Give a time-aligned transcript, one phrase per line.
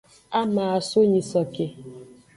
[0.41, 1.65] Ama aso nyisoke.